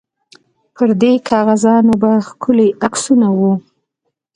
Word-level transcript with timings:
پر 0.75 0.89
دې 1.01 1.13
کاغذانو 1.29 1.93
به 2.01 2.11
ښکلي 2.27 2.67
عکسونه 2.85 3.27
وو. 3.37 3.53